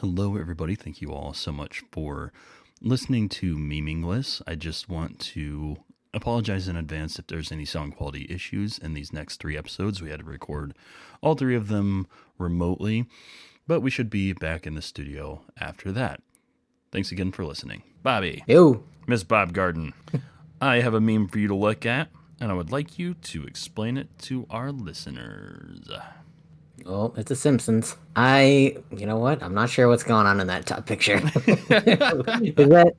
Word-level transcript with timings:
Hello, 0.00 0.36
everybody. 0.36 0.74
Thank 0.74 1.00
you 1.00 1.10
all 1.10 1.32
so 1.32 1.50
much 1.50 1.82
for 1.90 2.30
listening 2.82 3.30
to 3.30 3.56
Meaningless. 3.56 4.42
I 4.46 4.54
just 4.54 4.90
want 4.90 5.18
to 5.20 5.78
apologize 6.12 6.68
in 6.68 6.76
advance 6.76 7.18
if 7.18 7.28
there's 7.28 7.50
any 7.50 7.64
sound 7.64 7.96
quality 7.96 8.26
issues 8.28 8.76
in 8.76 8.92
these 8.92 9.10
next 9.10 9.40
three 9.40 9.56
episodes. 9.56 10.02
We 10.02 10.10
had 10.10 10.20
to 10.20 10.26
record 10.26 10.74
all 11.22 11.34
three 11.34 11.56
of 11.56 11.68
them 11.68 12.06
remotely, 12.36 13.06
but 13.66 13.80
we 13.80 13.90
should 13.90 14.10
be 14.10 14.34
back 14.34 14.66
in 14.66 14.74
the 14.74 14.82
studio 14.82 15.40
after 15.58 15.90
that. 15.92 16.20
Thanks 16.92 17.10
again 17.10 17.32
for 17.32 17.46
listening. 17.46 17.82
Bobby, 18.02 18.44
Yo. 18.46 18.84
Miss 19.06 19.24
Bob 19.24 19.54
Garden, 19.54 19.94
I 20.60 20.80
have 20.80 20.92
a 20.92 21.00
meme 21.00 21.28
for 21.28 21.38
you 21.38 21.48
to 21.48 21.54
look 21.54 21.86
at, 21.86 22.08
and 22.38 22.50
I 22.50 22.54
would 22.54 22.70
like 22.70 22.98
you 22.98 23.14
to 23.14 23.44
explain 23.46 23.96
it 23.96 24.10
to 24.24 24.46
our 24.50 24.72
listeners. 24.72 25.88
Oh, 26.84 27.12
it's 27.16 27.28
The 27.28 27.36
Simpsons. 27.36 27.96
I, 28.14 28.76
you 28.90 29.06
know 29.06 29.16
what? 29.16 29.42
I'm 29.42 29.54
not 29.54 29.70
sure 29.70 29.88
what's 29.88 30.02
going 30.04 30.26
on 30.26 30.40
in 30.40 30.46
that 30.48 30.66
top 30.66 30.86
picture. 30.86 31.16
Is 31.16 32.68
that 32.68 32.92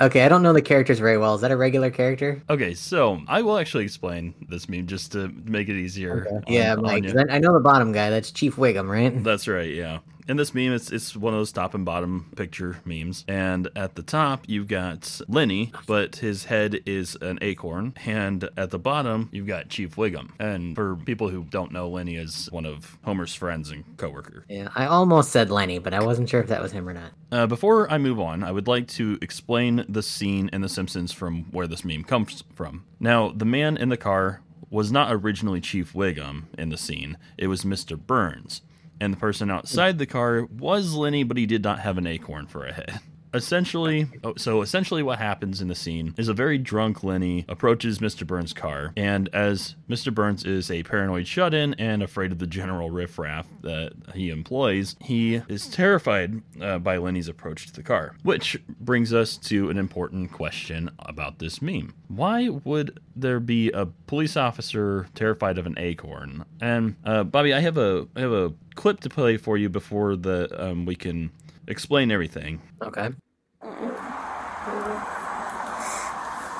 okay? 0.00 0.22
I 0.24 0.28
don't 0.28 0.42
know 0.42 0.52
the 0.52 0.62
characters 0.62 0.98
very 1.00 1.18
well. 1.18 1.34
Is 1.34 1.40
that 1.40 1.50
a 1.50 1.56
regular 1.56 1.90
character? 1.90 2.42
Okay, 2.48 2.72
so 2.74 3.20
I 3.28 3.42
will 3.42 3.58
actually 3.58 3.84
explain 3.84 4.34
this 4.48 4.68
meme 4.68 4.86
just 4.86 5.12
to 5.12 5.28
make 5.44 5.68
it 5.68 5.76
easier. 5.76 6.26
on- 6.30 6.44
yeah, 6.46 6.74
Mike. 6.76 7.04
you. 7.04 7.12
'cause 7.12 7.24
I 7.28 7.36
I 7.36 7.38
know 7.38 7.52
the 7.52 7.60
bottom 7.60 7.92
guy. 7.92 8.10
That's 8.10 8.30
Chief 8.30 8.56
Wiggum, 8.56 8.88
right? 8.88 9.22
That's 9.24 9.48
right, 9.48 9.72
yeah. 9.74 9.98
In 10.28 10.36
this 10.36 10.52
meme, 10.52 10.72
it's 10.72 10.90
it's 10.90 11.14
one 11.14 11.34
of 11.34 11.38
those 11.38 11.52
top 11.52 11.72
and 11.74 11.84
bottom 11.84 12.32
picture 12.34 12.78
memes. 12.84 13.24
And 13.28 13.68
at 13.76 13.94
the 13.94 14.02
top, 14.02 14.44
you've 14.48 14.66
got 14.66 15.20
Lenny, 15.28 15.72
but 15.86 16.16
his 16.16 16.46
head 16.46 16.80
is 16.84 17.16
an 17.20 17.38
acorn. 17.42 17.94
And 18.04 18.48
at 18.56 18.70
the 18.70 18.78
bottom, 18.78 19.28
you've 19.30 19.46
got 19.46 19.68
Chief 19.68 19.94
Wiggum. 19.94 20.30
And 20.40 20.74
for 20.74 20.96
people 20.96 21.28
who 21.28 21.44
don't 21.44 21.70
know, 21.70 21.88
Lenny 21.88 22.16
is 22.16 22.48
one 22.50 22.66
of 22.66 22.98
Homer's 23.04 23.36
friends 23.36 23.70
and 23.70 23.84
coworker. 23.98 24.44
Yeah, 24.48 24.68
I 24.74 24.86
almost 24.86 25.30
said 25.30 25.50
Lenny, 25.50 25.78
but 25.78 25.94
I 25.94 26.02
wasn't 26.02 26.28
sure 26.28 26.40
if 26.40 26.48
that 26.48 26.60
was 26.62 26.72
him 26.72 26.88
or 26.88 26.92
not. 26.92 27.12
Uh, 27.30 27.46
before 27.46 27.88
I 27.88 27.98
move 27.98 28.18
on, 28.18 28.42
I 28.42 28.50
would 28.50 28.66
like 28.66 28.88
to 28.88 29.18
explain 29.22 29.84
the 29.88 30.02
scene 30.02 30.50
in 30.52 30.60
The 30.60 30.68
Simpsons 30.68 31.12
from 31.12 31.44
where 31.52 31.68
this 31.68 31.84
meme 31.84 32.02
comes 32.02 32.42
from. 32.54 32.84
Now, 32.98 33.30
the 33.30 33.44
man 33.44 33.76
in 33.76 33.90
the 33.90 33.96
car 33.96 34.40
was 34.70 34.90
not 34.90 35.12
originally 35.12 35.60
Chief 35.60 35.92
Wiggum 35.92 36.44
in 36.58 36.70
the 36.70 36.76
scene, 36.76 37.16
it 37.38 37.46
was 37.46 37.62
Mr. 37.62 37.96
Burns. 37.96 38.62
And 39.00 39.12
the 39.12 39.18
person 39.18 39.50
outside 39.50 39.98
the 39.98 40.06
car 40.06 40.44
was 40.44 40.94
Lenny, 40.94 41.22
but 41.22 41.36
he 41.36 41.46
did 41.46 41.62
not 41.62 41.80
have 41.80 41.98
an 41.98 42.06
acorn 42.06 42.46
for 42.46 42.64
a 42.64 42.72
head. 42.72 43.00
Essentially, 43.36 44.06
oh, 44.24 44.34
so 44.36 44.62
essentially, 44.62 45.02
what 45.02 45.18
happens 45.18 45.60
in 45.60 45.68
the 45.68 45.74
scene 45.74 46.14
is 46.16 46.28
a 46.28 46.34
very 46.34 46.58
drunk 46.58 47.04
Lenny 47.04 47.44
approaches 47.48 47.98
Mr. 47.98 48.26
Burns' 48.26 48.52
car, 48.52 48.92
and 48.96 49.28
as 49.34 49.76
Mr. 49.88 50.12
Burns 50.12 50.44
is 50.44 50.70
a 50.70 50.82
paranoid 50.82 51.26
shut 51.26 51.52
in 51.52 51.74
and 51.74 52.02
afraid 52.02 52.32
of 52.32 52.38
the 52.38 52.46
general 52.46 52.90
riffraff 52.90 53.46
that 53.62 53.92
he 54.14 54.30
employs, 54.30 54.96
he 55.00 55.42
is 55.48 55.68
terrified 55.68 56.40
uh, 56.60 56.78
by 56.78 56.96
Lenny's 56.96 57.28
approach 57.28 57.66
to 57.66 57.72
the 57.72 57.82
car. 57.82 58.14
Which 58.22 58.56
brings 58.80 59.12
us 59.12 59.36
to 59.38 59.68
an 59.68 59.78
important 59.78 60.32
question 60.32 60.90
about 60.98 61.38
this 61.38 61.60
meme. 61.60 61.94
Why 62.08 62.48
would 62.48 63.00
there 63.14 63.40
be 63.40 63.70
a 63.72 63.86
police 64.06 64.36
officer 64.36 65.08
terrified 65.14 65.58
of 65.58 65.66
an 65.66 65.74
acorn? 65.78 66.44
And 66.60 66.96
uh, 67.04 67.24
Bobby, 67.24 67.52
I 67.52 67.60
have 67.60 67.76
a 67.76 68.06
I 68.16 68.20
have 68.20 68.32
a 68.32 68.54
clip 68.74 69.00
to 69.00 69.10
play 69.10 69.36
for 69.36 69.56
you 69.58 69.68
before 69.68 70.16
the 70.16 70.48
um, 70.58 70.86
we 70.86 70.94
can 70.94 71.30
explain 71.66 72.10
everything. 72.10 72.60
Okay. 72.82 73.10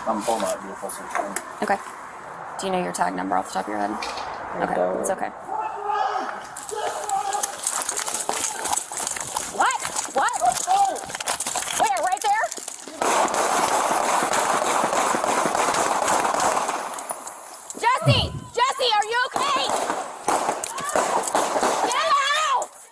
I'm 0.09 0.23
pulling 0.23 0.45
out 0.45 0.61
beautiful. 0.63 0.91
Okay. 1.63 1.77
Do 2.61 2.67
you 2.67 2.73
know 2.73 2.83
your 2.83 2.93
tag 2.93 3.15
number 3.17 3.37
off 3.37 3.49
the 3.49 3.55
top 3.55 3.65
of 3.65 3.71
your 3.71 3.79
head? 3.79 3.91
Okay, 4.63 5.01
it's 5.01 5.11
okay. 5.11 5.31
What? 9.53 9.81
What? 10.15 10.41
Where? 11.81 12.01
Right 12.07 12.23
there? 12.23 12.45
Jesse! 17.77 18.31
Jesse, 18.55 18.91
are 18.95 19.05
you 19.05 19.19
okay? 19.27 19.63
Get 21.83 21.99
in 21.99 22.09
the 22.09 22.23
house! 22.31 22.89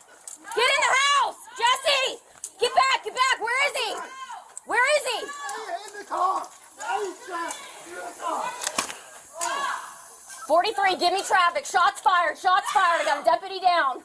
Get 0.55 0.69
in 0.69 0.81
the 0.83 0.93
house! 0.93 1.41
Jesse! 1.57 2.19
Get 2.61 2.73
back! 2.75 2.99
Get 3.05 3.15
back! 3.15 3.37
Where 3.41 3.61
is 3.69 3.75
he? 3.77 3.91
Where 4.67 4.87
is 4.99 5.05
he? 5.15 5.21
43, 10.47 10.97
give 10.97 11.13
me 11.13 11.23
traffic. 11.23 11.65
Shots 11.65 12.01
fired. 12.01 12.37
Shots 12.39 12.71
fired. 12.71 13.01
I 13.01 13.05
got 13.05 13.21
a 13.23 13.25
deputy 13.25 13.61
down. 13.61 14.03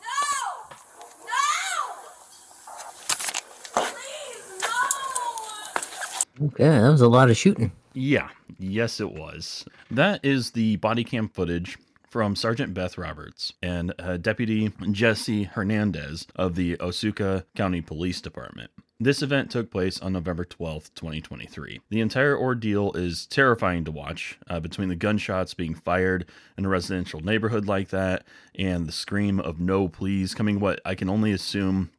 Okay, 6.42 6.64
that 6.64 6.90
was 6.90 7.02
a 7.02 7.08
lot 7.08 7.30
of 7.30 7.38
shooting. 7.38 7.72
Yeah, 7.94 8.30
yes, 8.58 9.00
it 9.00 9.12
was. 9.12 9.66
That 9.92 10.24
is 10.24 10.52
the 10.52 10.78
body 10.78 11.04
cam 11.04 11.28
footage 11.28 11.78
from 12.10 12.36
Sergeant 12.36 12.74
Beth 12.74 12.98
Roberts 12.98 13.54
and 13.62 13.94
uh, 14.00 14.18
Deputy 14.18 14.72
Jesse 14.92 15.44
Hernandez 15.44 16.28
of 16.36 16.56
the 16.56 16.78
Okaloosa 16.78 17.44
County 17.56 17.82
Police 17.82 18.22
Department. 18.22 18.72
This 19.02 19.22
event 19.22 19.50
took 19.50 19.72
place 19.72 20.02
on 20.02 20.12
November 20.12 20.44
12th, 20.44 20.94
2023. 20.96 21.80
The 21.90 22.02
entire 22.02 22.38
ordeal 22.38 22.92
is 22.94 23.26
terrifying 23.28 23.86
to 23.86 23.92
watch 23.92 24.38
uh, 24.50 24.60
between 24.60 24.90
the 24.90 24.96
gunshots 24.96 25.54
being 25.54 25.74
fired 25.74 26.26
in 26.58 26.66
a 26.66 26.70
residential 26.70 27.22
neighborhood 27.22 27.66
like 27.66 27.90
that 27.90 28.26
and 28.56 28.88
the 28.88 28.92
scream 28.92 29.40
of 29.40 29.60
no 29.60 29.88
please 29.88 30.34
coming 30.34 30.60
what 30.60 30.82
I 30.84 30.96
can 30.96 31.10
only 31.10 31.32
assume 31.32 31.92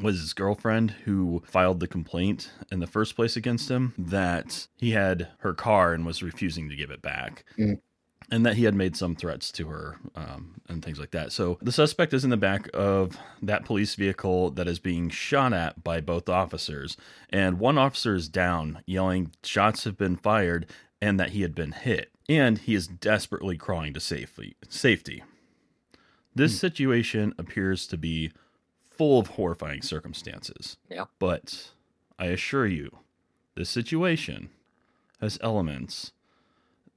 was 0.00 0.20
his 0.20 0.32
girlfriend 0.32 0.90
who 1.04 1.42
filed 1.46 1.80
the 1.80 1.88
complaint 1.88 2.50
in 2.70 2.80
the 2.80 2.86
first 2.86 3.16
place 3.16 3.36
against 3.36 3.70
him 3.70 3.94
that 3.96 4.68
he 4.76 4.90
had 4.90 5.28
her 5.38 5.54
car 5.54 5.92
and 5.92 6.04
was 6.04 6.22
refusing 6.22 6.68
to 6.68 6.76
give 6.76 6.90
it 6.90 7.02
back. 7.02 7.44
Mm. 7.58 7.80
And 8.28 8.44
that 8.44 8.56
he 8.56 8.64
had 8.64 8.74
made 8.74 8.96
some 8.96 9.14
threats 9.14 9.52
to 9.52 9.68
her 9.68 9.98
um, 10.16 10.60
and 10.68 10.84
things 10.84 10.98
like 10.98 11.12
that. 11.12 11.30
So 11.30 11.58
the 11.62 11.70
suspect 11.70 12.12
is 12.12 12.24
in 12.24 12.30
the 12.30 12.36
back 12.36 12.68
of 12.74 13.16
that 13.40 13.64
police 13.64 13.94
vehicle 13.94 14.50
that 14.52 14.66
is 14.66 14.80
being 14.80 15.10
shot 15.10 15.52
at 15.52 15.84
by 15.84 16.00
both 16.00 16.28
officers. 16.28 16.96
And 17.30 17.60
one 17.60 17.78
officer 17.78 18.16
is 18.16 18.28
down, 18.28 18.82
yelling, 18.84 19.30
Shots 19.44 19.84
have 19.84 19.96
been 19.96 20.16
fired, 20.16 20.66
and 21.00 21.20
that 21.20 21.30
he 21.30 21.42
had 21.42 21.54
been 21.54 21.70
hit. 21.70 22.10
And 22.28 22.58
he 22.58 22.74
is 22.74 22.88
desperately 22.88 23.56
crawling 23.56 23.94
to 23.94 24.00
safely, 24.00 24.56
safety. 24.68 25.22
This 26.34 26.58
situation 26.58 27.32
appears 27.38 27.86
to 27.86 27.96
be 27.96 28.32
full 28.96 29.18
of 29.18 29.28
horrifying 29.28 29.82
circumstances. 29.82 30.76
Yeah. 30.88 31.04
But 31.18 31.70
I 32.18 32.26
assure 32.26 32.66
you, 32.66 32.98
this 33.54 33.70
situation 33.70 34.50
has 35.20 35.38
elements 35.42 36.12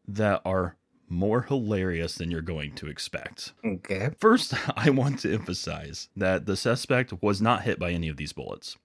that 0.07 0.41
are 0.45 0.75
more 1.07 1.41
hilarious 1.43 2.15
than 2.15 2.29
you're 2.29 2.41
going 2.41 2.73
to 2.75 2.87
expect. 2.87 3.53
Okay. 3.65 4.11
First, 4.19 4.53
I 4.75 4.89
want 4.89 5.19
to 5.19 5.33
emphasize 5.33 6.09
that 6.15 6.45
the 6.45 6.55
suspect 6.55 7.21
was 7.21 7.41
not 7.41 7.63
hit 7.63 7.79
by 7.79 7.91
any 7.91 8.09
of 8.09 8.17
these 8.17 8.33
bullets. 8.33 8.77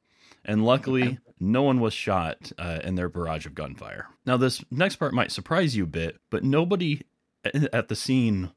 And 0.44 0.64
luckily, 0.64 1.18
no 1.40 1.62
one 1.62 1.80
was 1.80 1.94
shot 1.94 2.52
uh, 2.58 2.80
in 2.84 2.96
their 2.96 3.08
barrage 3.08 3.46
of 3.46 3.54
gunfire. 3.54 4.08
Now, 4.26 4.36
this 4.36 4.62
next 4.70 4.96
part 4.96 5.14
might 5.14 5.32
surprise 5.32 5.74
you 5.76 5.84
a 5.84 5.88
bit, 5.88 6.18
but 6.30 6.44
nobody 6.44 7.02
at 7.44 7.88
the 7.88 7.96
scene 7.96 8.50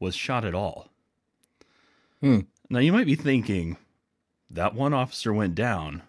was 0.00 0.14
shot 0.14 0.44
at 0.44 0.54
all. 0.54 0.88
Hmm. 2.20 2.40
Now, 2.70 2.78
you 2.78 2.92
might 2.92 3.06
be 3.06 3.16
thinking, 3.16 3.76
that 4.50 4.74
one 4.74 4.94
officer 4.94 5.32
went 5.32 5.54
down, 5.54 6.02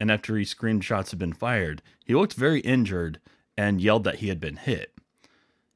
and 0.00 0.10
after 0.10 0.36
he 0.36 0.44
screamed 0.44 0.84
shots 0.84 1.10
had 1.10 1.18
been 1.18 1.32
fired, 1.32 1.82
he 2.04 2.14
looked 2.14 2.34
very 2.34 2.60
injured 2.60 3.20
and 3.56 3.80
yelled 3.80 4.04
that 4.04 4.16
he 4.16 4.28
had 4.28 4.40
been 4.40 4.56
hit. 4.56 4.94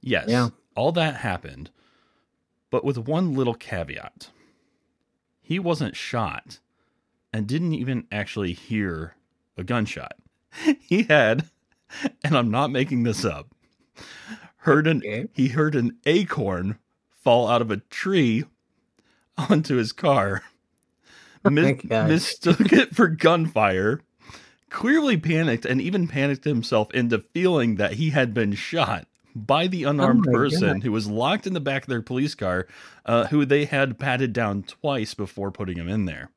Yes, 0.00 0.26
Yeah. 0.28 0.48
all 0.74 0.92
that 0.92 1.16
happened, 1.16 1.70
but 2.70 2.84
with 2.84 2.98
one 2.98 3.34
little 3.34 3.54
caveat. 3.54 4.30
He 5.40 5.58
wasn't 5.58 5.94
shot 5.96 6.58
and 7.32 7.46
didn't 7.46 7.74
even 7.74 8.06
actually 8.10 8.52
hear 8.52 9.14
a 9.56 9.64
gunshot. 9.64 10.16
He 10.80 11.02
had, 11.04 11.48
and 12.24 12.36
I'm 12.36 12.50
not 12.50 12.70
making 12.70 13.02
this 13.02 13.24
up, 13.24 13.48
heard 14.58 14.86
an 14.86 14.98
Okay. 14.98 15.26
he 15.34 15.48
heard 15.48 15.74
an 15.74 15.98
acorn 16.06 16.78
fall 17.10 17.46
out 17.48 17.60
of 17.62 17.70
a 17.70 17.76
tree 17.78 18.44
onto 19.36 19.76
his 19.76 19.92
car. 19.92 20.42
Mis- 21.50 21.84
mistook 21.84 22.72
it 22.72 22.94
for 22.94 23.08
gunfire, 23.08 24.00
clearly 24.70 25.16
panicked, 25.16 25.64
and 25.64 25.80
even 25.80 26.08
panicked 26.08 26.44
himself 26.44 26.90
into 26.92 27.24
feeling 27.32 27.76
that 27.76 27.94
he 27.94 28.10
had 28.10 28.34
been 28.34 28.52
shot 28.54 29.06
by 29.34 29.66
the 29.66 29.84
unarmed 29.84 30.26
Oh 30.28 30.32
person 30.32 30.74
God. 30.74 30.82
who 30.82 30.92
was 30.92 31.08
locked 31.08 31.46
in 31.46 31.52
the 31.52 31.60
back 31.60 31.82
of 31.82 31.88
their 31.88 32.02
police 32.02 32.34
car, 32.34 32.66
uh, 33.04 33.26
who 33.26 33.44
they 33.44 33.66
had 33.66 33.98
patted 33.98 34.32
down 34.32 34.62
twice 34.62 35.12
before 35.14 35.50
putting 35.50 35.76
him 35.76 35.88
in 35.88 36.06
there. 36.06 36.30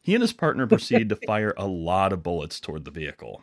He 0.00 0.14
and 0.14 0.20
his 0.22 0.32
partner 0.32 0.66
proceeded 0.66 1.08
to 1.10 1.16
fire 1.26 1.54
a 1.56 1.66
lot 1.66 2.12
of 2.12 2.22
bullets 2.22 2.60
toward 2.60 2.84
the 2.84 2.90
vehicle. 2.90 3.42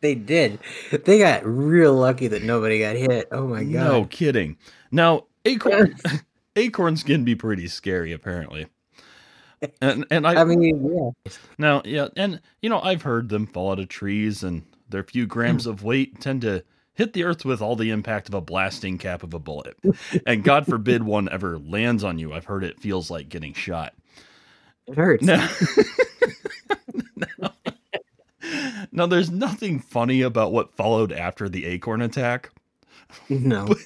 They 0.00 0.14
did. 0.14 0.58
They 1.04 1.18
got 1.18 1.44
real 1.44 1.94
lucky 1.94 2.26
that 2.28 2.42
nobody 2.42 2.78
got 2.80 2.96
hit. 2.96 3.28
Oh 3.30 3.46
my 3.46 3.64
god. 3.64 3.72
No 3.72 4.04
kidding. 4.06 4.56
Now, 4.90 5.26
acorn, 5.44 5.96
acorns 6.56 7.02
can 7.02 7.22
be 7.24 7.34
pretty 7.34 7.68
scary, 7.68 8.12
apparently. 8.12 8.66
And 9.80 10.06
and 10.10 10.26
I, 10.26 10.42
I 10.42 10.44
mean, 10.44 11.14
yeah. 11.24 11.32
now 11.58 11.82
yeah, 11.84 12.08
and 12.16 12.40
you 12.62 12.70
know 12.70 12.80
I've 12.80 13.02
heard 13.02 13.28
them 13.28 13.46
fall 13.46 13.72
out 13.72 13.80
of 13.80 13.88
trees, 13.88 14.42
and 14.42 14.62
their 14.88 15.02
few 15.02 15.26
grams 15.26 15.66
mm. 15.66 15.70
of 15.70 15.82
weight 15.82 16.20
tend 16.20 16.42
to 16.42 16.62
hit 16.94 17.12
the 17.12 17.24
earth 17.24 17.44
with 17.44 17.62
all 17.62 17.76
the 17.76 17.90
impact 17.90 18.28
of 18.28 18.34
a 18.34 18.40
blasting 18.40 18.98
cap 18.98 19.22
of 19.22 19.32
a 19.32 19.38
bullet. 19.38 19.76
And 20.26 20.42
God 20.42 20.66
forbid 20.66 21.04
one 21.04 21.28
ever 21.28 21.58
lands 21.58 22.02
on 22.02 22.18
you. 22.18 22.32
I've 22.32 22.44
heard 22.44 22.64
it 22.64 22.80
feels 22.80 23.10
like 23.10 23.28
getting 23.28 23.54
shot. 23.54 23.94
It 24.88 24.96
hurts. 24.96 25.22
Now, 25.22 25.48
now, 27.38 27.52
now, 28.92 29.06
there's 29.06 29.30
nothing 29.30 29.78
funny 29.78 30.22
about 30.22 30.50
what 30.50 30.74
followed 30.74 31.12
after 31.12 31.48
the 31.48 31.66
acorn 31.66 32.02
attack. 32.02 32.50
No. 33.28 33.74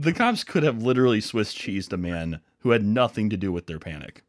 The 0.00 0.14
cops 0.14 0.44
could 0.44 0.62
have 0.62 0.82
literally 0.82 1.20
Swiss 1.20 1.52
cheesed 1.52 1.92
a 1.92 1.98
man 1.98 2.40
who 2.60 2.70
had 2.70 2.84
nothing 2.84 3.30
to 3.30 3.36
do 3.36 3.52
with 3.52 3.66
their 3.66 3.78
panic. 3.78 4.22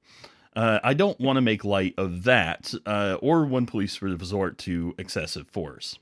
Uh, 0.56 0.80
I 0.84 0.94
don't 0.94 1.20
want 1.20 1.38
to 1.38 1.42
make 1.42 1.64
light 1.64 1.94
of 1.98 2.24
that 2.24 2.74
uh, 2.86 3.18
or 3.22 3.46
when 3.46 3.66
police 3.66 4.02
resort 4.02 4.58
to 4.60 4.94
excessive 4.98 5.48
force. 5.48 5.98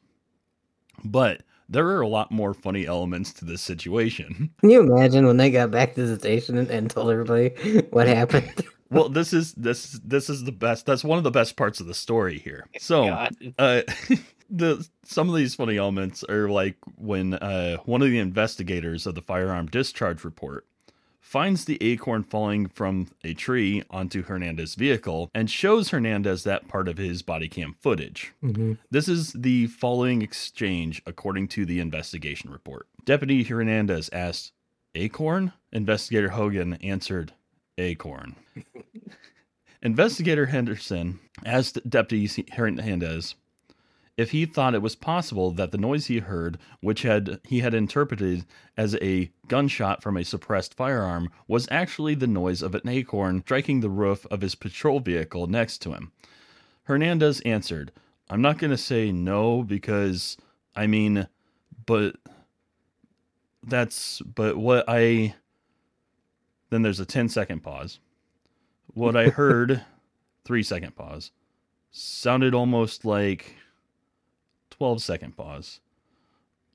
But 1.03 1.43
there 1.69 1.87
are 1.87 2.01
a 2.01 2.07
lot 2.07 2.31
more 2.31 2.53
funny 2.53 2.87
elements 2.87 3.31
to 3.33 3.45
this 3.45 3.61
situation. 3.61 4.49
Can 4.61 4.69
you 4.71 4.81
imagine 4.81 5.27
when 5.27 5.37
they 5.37 5.51
got 5.51 5.69
back 5.69 5.93
to 5.95 6.05
the 6.05 6.17
station 6.17 6.57
and, 6.57 6.69
and 6.69 6.89
told 6.89 7.11
everybody 7.11 7.49
what 7.91 8.07
happened? 8.07 8.51
Well, 8.91 9.07
this 9.07 9.33
is 9.33 9.53
this 9.53 9.99
this 10.03 10.31
is 10.31 10.45
the 10.45 10.51
best. 10.51 10.87
That's 10.87 11.03
one 11.03 11.19
of 11.19 11.23
the 11.23 11.29
best 11.29 11.55
parts 11.55 11.79
of 11.79 11.85
the 11.85 11.93
story 11.93 12.39
here. 12.39 12.65
So, 12.79 13.05
uh, 13.59 13.83
the 14.49 14.87
some 15.03 15.29
of 15.29 15.35
these 15.35 15.53
funny 15.53 15.77
elements 15.77 16.23
are 16.23 16.49
like 16.49 16.75
when 16.95 17.35
uh, 17.35 17.77
one 17.85 18.01
of 18.01 18.09
the 18.09 18.17
investigators 18.17 19.05
of 19.05 19.13
the 19.13 19.21
firearm 19.21 19.67
discharge 19.67 20.23
report 20.23 20.65
finds 21.29 21.65
the 21.65 21.77
acorn 21.79 22.23
falling 22.23 22.67
from 22.67 23.07
a 23.23 23.35
tree 23.35 23.83
onto 23.91 24.23
Hernandez's 24.23 24.73
vehicle 24.73 25.29
and 25.35 25.47
shows 25.47 25.89
Hernandez 25.89 26.43
that 26.43 26.67
part 26.67 26.87
of 26.87 26.97
his 26.97 27.21
body 27.21 27.47
cam 27.47 27.75
footage. 27.79 28.33
Mhm. 28.41 28.79
This 28.89 29.07
is 29.07 29.33
the 29.33 29.67
following 29.67 30.23
exchange 30.23 31.03
according 31.05 31.47
to 31.49 31.67
the 31.67 31.79
investigation 31.79 32.49
report. 32.49 32.87
Deputy 33.05 33.43
Hernandez 33.43 34.09
asked, 34.11 34.53
Acorn? 34.95 35.53
Investigator 35.71 36.29
Hogan 36.29 36.73
answered, 36.81 37.33
Acorn. 37.77 38.35
Investigator 39.83 40.47
Henderson 40.47 41.19
asked 41.45 41.87
Deputy 41.87 42.43
Hernandez 42.53 43.35
if 44.19 44.31
he 44.31 44.45
thought 44.45 44.75
it 44.75 44.81
was 44.81 44.97
possible 44.97 45.49
that 45.51 45.71
the 45.71 45.77
noise 45.77 46.07
he 46.07 46.19
heard, 46.19 46.57
which 46.81 47.03
had 47.03 47.39
he 47.45 47.61
had 47.61 47.73
interpreted 47.73 48.45
as 48.75 48.93
a 48.95 49.31
gunshot 49.47 50.03
from 50.03 50.17
a 50.17 50.25
suppressed 50.25 50.73
firearm, 50.73 51.29
was 51.47 51.69
actually 51.71 52.15
the 52.15 52.27
noise 52.27 52.61
of 52.61 52.75
an 52.75 52.89
acorn 52.89 53.41
striking 53.45 53.79
the 53.79 53.89
roof 53.89 54.25
of 54.29 54.41
his 54.41 54.55
patrol 54.55 54.99
vehicle 54.99 55.47
next 55.47 55.77
to 55.77 55.93
him. 55.93 56.11
Hernandez 56.83 57.39
answered, 57.41 57.93
I'm 58.29 58.41
not 58.41 58.57
going 58.57 58.71
to 58.71 58.77
say 58.77 59.13
no 59.13 59.63
because, 59.63 60.35
I 60.75 60.85
mean, 60.85 61.29
but 61.85 62.17
that's, 63.63 64.19
but 64.19 64.57
what 64.57 64.83
I, 64.89 65.33
then 66.71 66.81
there's 66.81 66.99
a 66.99 67.05
10 67.05 67.29
second 67.29 67.63
pause. 67.63 68.01
What 68.93 69.15
I 69.15 69.29
heard, 69.29 69.85
three 70.43 70.63
second 70.63 70.97
pause, 70.97 71.31
sounded 71.89 72.53
almost 72.53 73.05
like 73.05 73.55
12 74.79 75.01
second 75.03 75.35
pause. 75.35 75.81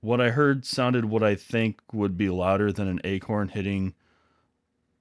What 0.03 0.21
I 0.21 0.29
heard 0.29 0.67
sounded 0.67 1.07
what 1.07 1.23
I 1.23 1.35
think 1.35 1.81
would 1.91 2.19
be 2.19 2.29
louder 2.29 2.71
than 2.71 2.87
an 2.87 3.01
acorn 3.03 3.49
hitting 3.49 3.95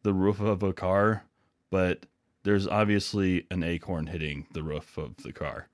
the 0.04 0.14
roof 0.14 0.40
of 0.40 0.64
a 0.64 0.72
car, 0.72 1.26
but 1.70 2.06
there's 2.44 2.66
obviously 2.66 3.46
an 3.52 3.62
acorn 3.62 4.08
hitting 4.08 4.48
the 4.54 4.64
roof 4.64 4.98
of 4.98 5.18
the 5.18 5.34
car. 5.34 5.68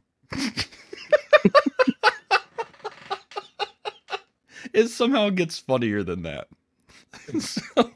it 4.73 4.87
somehow 4.87 5.29
gets 5.29 5.59
funnier 5.59 6.01
than 6.01 6.23
that. 6.23 6.47
so, 7.39 7.93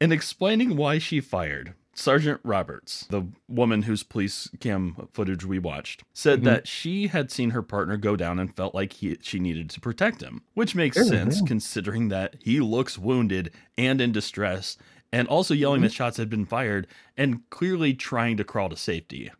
in 0.00 0.12
explaining 0.12 0.76
why 0.76 0.98
she 0.98 1.20
fired, 1.20 1.74
Sergeant 1.98 2.40
Roberts, 2.44 3.06
the 3.10 3.26
woman 3.48 3.82
whose 3.82 4.02
police 4.02 4.50
cam 4.60 5.08
footage 5.12 5.44
we 5.44 5.58
watched, 5.58 6.04
said 6.12 6.40
Mhm. 6.42 6.44
that 6.44 6.68
she 6.68 7.06
had 7.06 7.30
seen 7.30 7.50
her 7.50 7.62
partner 7.62 7.96
go 7.96 8.16
down 8.16 8.38
and 8.38 8.54
felt 8.54 8.74
like 8.74 8.92
he, 8.94 9.16
she 9.22 9.38
needed 9.38 9.70
to 9.70 9.80
protect 9.80 10.20
him, 10.22 10.42
which 10.54 10.74
makes 10.74 10.96
sense 11.08 11.40
considering 11.42 12.08
that 12.08 12.36
he 12.40 12.60
looks 12.60 12.98
wounded 12.98 13.50
and 13.78 14.00
in 14.00 14.12
distress, 14.12 14.76
and 15.10 15.26
also 15.28 15.54
yelling 15.54 15.80
that 15.82 15.92
shots 15.92 16.18
had 16.18 16.28
been 16.28 16.44
fired 16.44 16.86
and 17.16 17.48
clearly 17.48 17.94
trying 17.94 18.36
to 18.36 18.44
crawl 18.44 18.68
to 18.68 18.76
safety. 18.76 19.30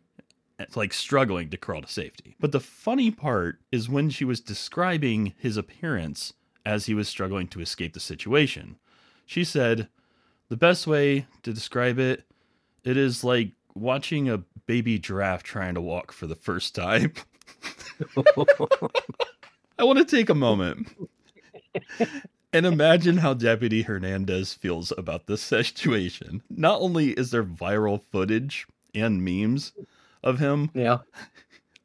It's 0.59 0.75
like 0.75 0.93
struggling 0.93 1.49
to 1.51 1.57
crawl 1.57 1.83
to 1.83 1.87
safety. 1.87 2.35
But 2.39 2.51
the 2.51 2.59
funny 2.59 3.11
part 3.11 3.61
is 3.71 3.87
when 3.87 4.09
she 4.09 4.25
was 4.25 4.39
describing 4.41 5.35
his 5.37 5.57
appearance 5.57 6.33
as 6.65 6.87
he 6.87 6.95
was 6.95 7.07
struggling 7.07 7.47
to 7.49 7.61
escape 7.61 7.93
the 7.93 7.99
situation. 7.99 8.77
She 9.27 9.43
said, 9.43 9.89
The 10.49 10.57
best 10.57 10.87
way 10.87 11.27
to 11.43 11.53
describe 11.53 11.99
it, 11.99 12.23
it 12.87 12.95
is 12.95 13.21
like 13.21 13.51
watching 13.75 14.29
a 14.29 14.37
baby 14.65 14.97
giraffe 14.97 15.43
trying 15.43 15.75
to 15.75 15.81
walk 15.81 16.13
for 16.13 16.25
the 16.25 16.35
first 16.35 16.73
time. 16.73 17.11
I 19.77 19.83
want 19.83 19.99
to 19.99 20.05
take 20.05 20.29
a 20.29 20.35
moment 20.35 20.87
and 22.53 22.65
imagine 22.65 23.17
how 23.17 23.33
Deputy 23.33 23.81
Hernandez 23.81 24.53
feels 24.53 24.93
about 24.97 25.27
this 25.27 25.41
situation. 25.41 26.41
Not 26.49 26.79
only 26.79 27.09
is 27.09 27.31
there 27.31 27.43
viral 27.43 28.01
footage 28.01 28.65
and 28.95 29.23
memes 29.23 29.73
of 30.23 30.39
him 30.39 30.71
yeah. 30.73 30.99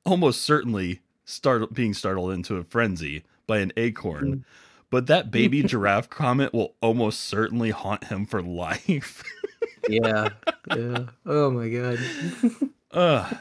almost 0.05 0.43
certainly 0.43 1.01
start 1.25 1.75
being 1.75 1.95
startled 1.95 2.31
into 2.31 2.57
a 2.57 2.65
frenzy 2.65 3.25
by 3.49 3.59
an 3.59 3.73
acorn, 3.77 4.37
mm. 4.37 4.45
but 4.89 5.09
that 5.09 5.33
baby 5.33 5.63
giraffe 5.65 6.09
comment 6.09 6.55
will 6.55 6.77
almost 6.81 7.23
certainly 7.23 7.71
haunt 7.71 8.05
him 8.05 8.25
for 8.25 8.41
life. 8.41 9.25
Yeah. 9.89 10.31
Yeah. 10.69 11.07
Oh 11.27 11.51
my 11.51 11.69
god. 11.69 11.99
Ugh. 12.93 13.37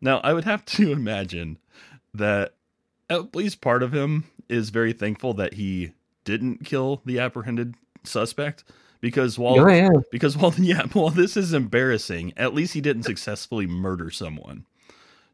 Now, 0.00 0.18
I 0.18 0.32
would 0.32 0.44
have 0.44 0.64
to 0.66 0.92
imagine 0.92 1.58
that 2.14 2.54
at 3.08 3.34
least 3.34 3.60
part 3.60 3.82
of 3.82 3.94
him 3.94 4.24
is 4.48 4.70
very 4.70 4.92
thankful 4.92 5.34
that 5.34 5.54
he 5.54 5.92
didn't 6.24 6.64
kill 6.64 7.00
the 7.04 7.18
apprehended 7.18 7.74
suspect 8.04 8.64
because 9.00 9.38
while 9.38 9.60
oh 9.60 9.68
yeah. 9.68 9.90
because 10.10 10.36
while 10.36 10.54
yeah, 10.58 10.86
while 10.92 11.10
this 11.10 11.36
is 11.36 11.52
embarrassing, 11.52 12.32
at 12.36 12.54
least 12.54 12.74
he 12.74 12.80
didn't 12.80 13.04
successfully 13.04 13.66
murder 13.66 14.10
someone. 14.10 14.66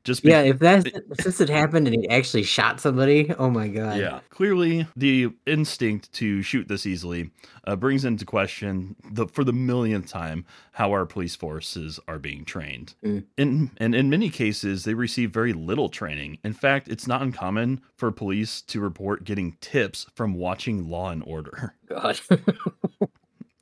Just 0.09 0.25
Yeah, 0.25 0.41
if 0.41 0.59
that 0.61 0.87
if 0.87 1.19
this 1.19 1.39
had 1.39 1.51
happened 1.51 1.87
and 1.87 1.95
he 1.95 2.09
actually 2.09 2.43
shot 2.43 2.81
somebody, 2.81 3.31
oh 3.39 3.51
my 3.51 3.69
god. 3.69 3.99
Yeah, 3.99 4.21
clearly 4.31 4.87
the 4.97 5.29
instinct 5.47 6.11
to 6.15 6.41
shoot 6.41 6.67
this 6.67 6.87
easily 6.87 7.31
uh, 7.67 7.77
brings 7.77 8.07
into 8.07 8.25
question 8.25 8.97
the 9.13 9.27
for 9.27 9.45
the 9.45 9.53
millionth 9.53 10.09
time 10.09 10.47
how 10.73 10.93
our 10.93 11.05
police 11.05 11.37
forces 11.37 12.01
are 12.09 12.19
being 12.19 12.47
trained. 12.47 12.95
Mm. 13.05 13.25
In 13.37 13.71
and 13.77 13.95
in 13.95 14.09
many 14.09 14.31
cases, 14.31 14.85
they 14.85 14.95
receive 14.95 15.31
very 15.31 15.53
little 15.53 15.91
training. 15.91 16.39
In 16.43 16.55
fact, 16.55 16.89
it's 16.89 17.07
not 17.07 17.21
uncommon 17.21 17.83
for 17.95 18.11
police 18.11 18.63
to 18.63 18.81
report 18.81 19.25
getting 19.25 19.59
tips 19.61 20.07
from 20.15 20.33
watching 20.33 20.89
Law 20.89 21.11
and 21.11 21.23
Order. 21.27 21.75
God. 21.89 22.19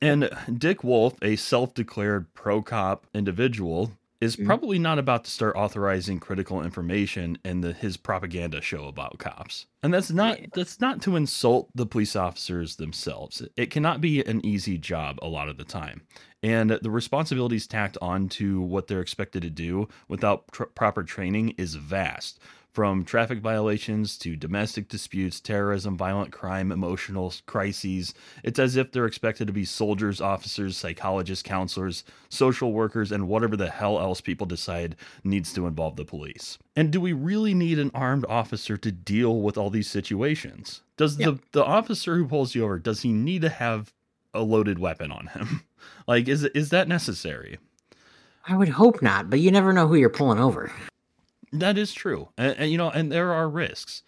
And 0.03 0.31
Dick 0.59 0.85
Wolf, 0.85 1.15
a 1.23 1.37
self-declared 1.37 2.35
pro-cop 2.35 3.07
individual, 3.15 3.93
is 4.21 4.37
Mm. 4.37 4.47
probably 4.47 4.79
not 4.79 4.99
about 4.99 5.25
to 5.25 5.31
start 5.31 5.57
authorizing 5.57 6.19
critical 6.21 6.63
information 6.63 7.39
in 7.45 7.61
the, 7.61 7.73
his 7.73 7.97
propaganda 7.97 8.61
show 8.61 8.87
about 8.89 9.19
cops. 9.19 9.67
And 9.87 9.95
that's 9.95 10.11
not 10.11 10.39
that's 10.53 10.81
not 10.81 11.01
to 11.03 11.15
insult 11.15 11.69
the 11.73 11.87
police 11.87 12.17
officers 12.17 12.75
themselves. 12.75 13.41
It 13.57 13.71
cannot 13.71 14.01
be 14.01 14.21
an 14.21 14.45
easy 14.45 14.79
job 14.79 15.21
a 15.23 15.29
lot 15.29 15.49
of 15.49 15.59
the 15.59 15.65
time. 15.65 16.03
And 16.43 16.71
the 16.71 16.91
responsibilities 16.91 17.69
tacked 17.69 17.97
on 18.03 18.29
to 18.31 18.61
what 18.61 18.89
they're 18.89 19.01
expected 19.01 19.43
to 19.43 19.51
do 19.51 19.87
without 20.09 20.51
tr- 20.51 20.65
proper 20.65 21.05
training 21.05 21.51
is 21.51 21.77
vast. 21.77 22.41
From 22.77 23.07
traffic 23.07 23.39
violations 23.39 24.19
to 24.19 24.37
domestic 24.37 24.89
disputes, 24.89 25.41
terrorism, 25.41 25.97
violent 25.97 26.31
crime, 26.31 26.71
emotional 26.71 27.33
crises, 27.47 28.13
it's 28.45 28.59
as 28.59 28.77
if 28.77 28.93
they're 28.93 29.07
expected 29.07 29.47
to 29.47 29.53
be 29.55 29.65
soldiers, 29.65 30.21
officers, 30.21 30.77
psychologists, 30.77 31.43
counselors, 31.43 32.05
social 32.29 32.75
workers, 32.75 33.13
and 33.13 33.29
whatever 33.29 33.57
the 33.57 33.71
hell 33.71 33.99
else 33.99 34.21
people 34.21 34.47
decide 34.47 34.95
needs 35.25 35.55
to 35.55 35.67
involve 35.67 35.97
the 35.97 36.05
police. 36.05 36.59
And 36.77 36.91
do 36.91 37.01
we 37.01 37.15
really 37.15 37.55
need 37.55 37.79
an 37.79 37.91
armed 37.95 38.27
officer 38.29 38.77
to 38.77 38.93
deal 38.93 39.41
with 39.41 39.57
all 39.57 39.71
these 39.71 39.76
situations? 39.83 40.83
Does 40.97 41.17
the, 41.17 41.39
the 41.53 41.65
officer 41.65 42.17
who 42.17 42.27
pulls 42.27 42.55
you 42.55 42.65
over, 42.65 42.79
does 42.79 43.03
he 43.03 43.13
need 43.13 43.43
to 43.43 43.49
have 43.49 43.93
a 44.35 44.41
loaded 44.43 44.79
weapon 44.79 45.11
on 45.13 45.29
him? 45.29 45.63
Like, 46.09 46.27
is 46.27 46.43
is 46.45 46.71
that 46.71 46.89
necessary? 46.89 47.59
I 48.47 48.57
would 48.57 48.69
hope 48.71 49.03
not, 49.03 49.29
but 49.31 49.39
you 49.41 49.51
never 49.51 49.73
know 49.73 49.87
who 49.87 49.95
you're 49.97 50.09
pulling 50.09 50.39
over. 50.41 50.73
That 51.53 51.79
is 51.79 51.93
true, 51.93 52.29
and, 52.37 52.57
and, 52.59 52.71
you 52.71 52.79
know, 52.79 52.91
and 52.91 53.11
there 53.13 53.33
are 53.33 53.49
risks, 53.49 54.03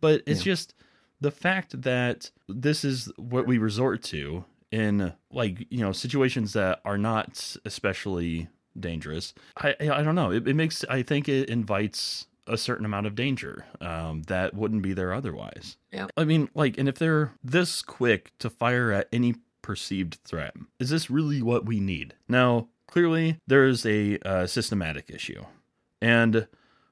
but 0.00 0.22
it's 0.26 0.40
Yeah. 0.40 0.52
just 0.52 0.74
the 1.20 1.30
fact 1.30 1.82
that 1.82 2.30
this 2.48 2.84
is 2.84 3.10
what 3.16 3.46
we 3.46 3.58
resort 3.58 4.02
to 4.04 4.44
in 4.70 5.12
like 5.32 5.66
you 5.70 5.80
know 5.80 5.92
situations 5.92 6.52
that 6.52 6.80
are 6.84 6.98
not 6.98 7.56
especially 7.64 8.48
dangerous. 8.78 9.32
I 9.56 9.74
I 9.80 10.02
don't 10.02 10.14
know. 10.14 10.30
It, 10.30 10.46
it 10.46 10.54
makes 10.54 10.84
I 10.90 11.02
think 11.02 11.28
it 11.28 11.48
invites 11.48 12.26
a 12.46 12.56
certain 12.56 12.84
amount 12.84 13.06
of 13.06 13.14
danger 13.14 13.64
um, 13.80 14.22
that 14.24 14.54
wouldn't 14.54 14.82
be 14.82 14.92
there 14.92 15.12
otherwise. 15.12 15.76
Yeah. 15.92 16.06
I 16.16 16.24
mean, 16.24 16.48
like, 16.54 16.78
and 16.78 16.88
if 16.88 16.98
they're 16.98 17.32
this 17.42 17.82
quick 17.82 18.32
to 18.38 18.50
fire 18.50 18.92
at 18.92 19.08
any 19.12 19.34
perceived 19.62 20.18
threat, 20.24 20.54
is 20.78 20.90
this 20.90 21.10
really 21.10 21.42
what 21.42 21.66
we 21.66 21.80
need? 21.80 22.14
Now, 22.28 22.68
clearly, 22.86 23.38
there 23.46 23.66
is 23.66 23.84
a 23.84 24.18
uh, 24.20 24.46
systematic 24.46 25.10
issue, 25.10 25.44
and 26.00 26.46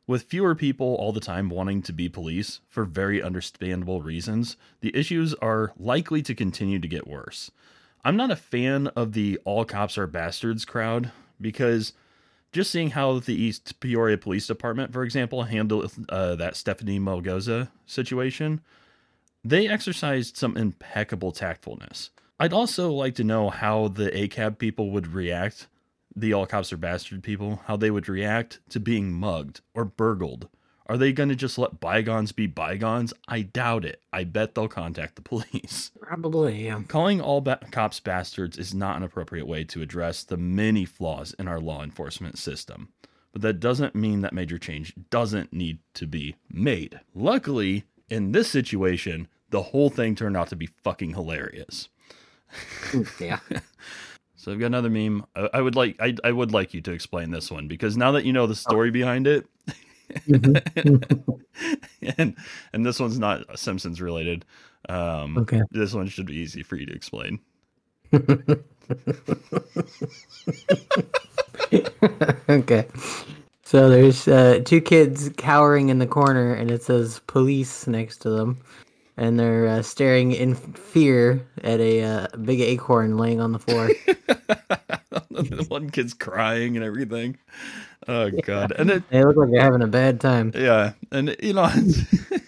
with 0.06 0.24
fewer 0.24 0.54
people 0.54 0.94
all 0.96 1.12
the 1.12 1.20
time 1.20 1.48
wanting 1.48 1.80
to 1.82 1.92
be 1.92 2.08
police 2.08 2.60
for 2.68 2.84
very 2.84 3.22
understandable 3.22 4.02
reasons, 4.02 4.56
the 4.80 4.94
issues 4.94 5.32
are 5.34 5.72
likely 5.78 6.20
to 6.22 6.34
continue 6.34 6.78
to 6.78 6.88
get 6.88 7.06
worse. 7.06 7.50
I'm 8.04 8.16
not 8.16 8.30
a 8.30 8.36
fan 8.36 8.88
of 8.88 9.12
the 9.12 9.40
all 9.46 9.64
cops 9.64 9.96
are 9.96 10.06
bastards 10.06 10.66
crowd 10.66 11.10
because 11.40 11.94
just 12.54 12.70
seeing 12.70 12.90
how 12.90 13.18
the 13.18 13.34
East 13.34 13.80
Peoria 13.80 14.16
Police 14.16 14.46
Department, 14.46 14.92
for 14.92 15.02
example, 15.02 15.42
handled 15.42 15.92
uh, 16.08 16.36
that 16.36 16.54
Stephanie 16.54 17.00
Melgoza 17.00 17.68
situation, 17.84 18.60
they 19.42 19.68
exercised 19.68 20.36
some 20.36 20.56
impeccable 20.56 21.32
tactfulness. 21.32 22.10
I'd 22.38 22.52
also 22.52 22.92
like 22.92 23.16
to 23.16 23.24
know 23.24 23.50
how 23.50 23.88
the 23.88 24.08
ACAB 24.10 24.58
people 24.58 24.92
would 24.92 25.08
react, 25.08 25.66
the 26.14 26.32
all 26.32 26.46
cops 26.46 26.72
are 26.72 26.76
bastard 26.76 27.24
people, 27.24 27.60
how 27.66 27.76
they 27.76 27.90
would 27.90 28.08
react 28.08 28.60
to 28.70 28.78
being 28.78 29.12
mugged 29.12 29.60
or 29.74 29.84
burgled. 29.84 30.48
Are 30.86 30.98
they 30.98 31.12
going 31.12 31.30
to 31.30 31.34
just 31.34 31.56
let 31.56 31.80
bygones 31.80 32.32
be 32.32 32.46
bygones? 32.46 33.14
I 33.26 33.42
doubt 33.42 33.84
it. 33.84 34.02
I 34.12 34.24
bet 34.24 34.54
they'll 34.54 34.68
contact 34.68 35.16
the 35.16 35.22
police. 35.22 35.90
Probably, 36.00 36.66
yeah. 36.66 36.82
Calling 36.88 37.20
all 37.20 37.40
ba- 37.40 37.60
cops 37.70 38.00
bastards 38.00 38.58
is 38.58 38.74
not 38.74 38.96
an 38.96 39.02
appropriate 39.02 39.46
way 39.46 39.64
to 39.64 39.82
address 39.82 40.24
the 40.24 40.36
many 40.36 40.84
flaws 40.84 41.34
in 41.38 41.48
our 41.48 41.60
law 41.60 41.82
enforcement 41.82 42.38
system. 42.38 42.90
But 43.32 43.42
that 43.42 43.60
doesn't 43.60 43.94
mean 43.94 44.20
that 44.20 44.32
major 44.32 44.58
change 44.58 44.94
doesn't 45.10 45.52
need 45.52 45.78
to 45.94 46.06
be 46.06 46.36
made. 46.50 47.00
Luckily, 47.14 47.84
in 48.08 48.32
this 48.32 48.50
situation, 48.50 49.26
the 49.50 49.62
whole 49.62 49.90
thing 49.90 50.14
turned 50.14 50.36
out 50.36 50.48
to 50.48 50.56
be 50.56 50.68
fucking 50.84 51.14
hilarious. 51.14 51.88
yeah. 53.20 53.40
So 54.36 54.52
I've 54.52 54.58
got 54.60 54.66
another 54.66 54.90
meme. 54.90 55.24
I, 55.34 55.48
I 55.54 55.60
would 55.62 55.74
like 55.74 55.96
I, 55.98 56.14
I 56.22 56.30
would 56.30 56.52
like 56.52 56.74
you 56.74 56.82
to 56.82 56.92
explain 56.92 57.30
this 57.30 57.50
one 57.50 57.66
because 57.66 57.96
now 57.96 58.12
that 58.12 58.26
you 58.26 58.32
know 58.34 58.46
the 58.46 58.54
story 58.54 58.90
behind 58.90 59.26
it, 59.26 59.46
and 62.18 62.36
and 62.72 62.86
this 62.86 63.00
one's 63.00 63.18
not 63.18 63.58
Simpsons 63.58 64.00
related. 64.00 64.44
Um, 64.88 65.38
Okay. 65.38 65.62
This 65.70 65.94
one 65.94 66.08
should 66.08 66.26
be 66.26 66.36
easy 66.36 66.62
for 66.62 66.76
you 66.76 66.86
to 66.86 66.92
explain. 66.92 67.40
okay. 72.48 72.86
So 73.64 73.88
there's 73.88 74.28
uh, 74.28 74.60
two 74.64 74.80
kids 74.80 75.30
cowering 75.36 75.88
in 75.88 75.98
the 75.98 76.06
corner, 76.06 76.52
and 76.52 76.70
it 76.70 76.82
says 76.82 77.20
police 77.26 77.86
next 77.86 78.18
to 78.18 78.30
them, 78.30 78.60
and 79.16 79.38
they're 79.38 79.66
uh, 79.66 79.82
staring 79.82 80.32
in 80.32 80.54
fear 80.54 81.44
at 81.62 81.80
a 81.80 82.02
uh, 82.02 82.26
big 82.42 82.60
acorn 82.60 83.16
laying 83.16 83.40
on 83.40 83.52
the 83.52 83.58
floor. 83.58 83.90
the 85.30 85.64
one 85.68 85.90
kid's 85.90 86.14
crying 86.14 86.76
and 86.76 86.84
everything. 86.84 87.38
Oh 88.08 88.30
god. 88.30 88.72
And 88.72 88.90
it 88.90 89.08
they 89.10 89.24
look 89.24 89.36
like 89.36 89.50
they're 89.50 89.60
having 89.60 89.82
a 89.82 89.86
bad 89.86 90.20
time. 90.20 90.52
yeah, 90.54 90.92
and 91.10 91.36
you 91.42 91.54
know 91.54 91.70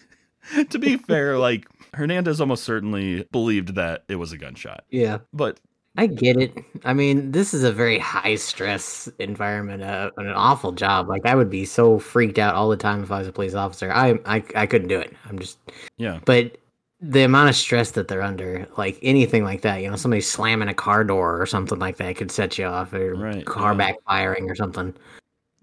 to 0.70 0.78
be 0.78 0.96
fair, 0.96 1.38
like 1.38 1.66
Hernandez 1.94 2.40
almost 2.40 2.64
certainly 2.64 3.24
believed 3.32 3.74
that 3.76 4.04
it 4.08 4.16
was 4.16 4.32
a 4.32 4.38
gunshot. 4.38 4.84
Yeah, 4.90 5.18
But 5.32 5.60
I 5.98 6.06
get 6.06 6.36
it. 6.36 6.52
I 6.84 6.92
mean, 6.92 7.32
this 7.32 7.54
is 7.54 7.64
a 7.64 7.72
very 7.72 7.98
high 7.98 8.34
stress 8.34 9.08
environment, 9.18 9.82
uh, 9.82 10.10
an 10.18 10.28
awful 10.28 10.72
job. 10.72 11.08
Like 11.08 11.24
I 11.24 11.34
would 11.34 11.48
be 11.48 11.64
so 11.64 11.98
freaked 11.98 12.38
out 12.38 12.54
all 12.54 12.68
the 12.68 12.76
time 12.76 13.02
if 13.02 13.10
I 13.10 13.20
was 13.20 13.28
a 13.28 13.32
police 13.32 13.54
officer. 13.54 13.90
I 13.92 14.18
I, 14.26 14.44
I 14.54 14.66
couldn't 14.66 14.88
do 14.88 14.98
it. 14.98 15.14
I'm 15.28 15.38
just 15.38 15.58
yeah. 15.96 16.20
but 16.24 16.58
the 17.00 17.22
amount 17.22 17.48
of 17.50 17.56
stress 17.56 17.90
that 17.92 18.08
they're 18.08 18.22
under, 18.22 18.66
like 18.78 18.98
anything 19.02 19.44
like 19.44 19.60
that, 19.62 19.82
you 19.82 19.90
know, 19.90 19.96
somebody 19.96 20.20
slamming 20.22 20.68
a 20.68 20.74
car 20.74 21.04
door 21.04 21.40
or 21.40 21.44
something 21.46 21.78
like 21.78 21.96
that 21.98 22.16
could 22.16 22.30
set 22.30 22.56
you 22.58 22.64
off, 22.64 22.92
or 22.94 23.14
Right, 23.14 23.44
car 23.44 23.74
yeah. 23.74 23.92
backfiring 23.92 24.48
or 24.50 24.54
something. 24.54 24.94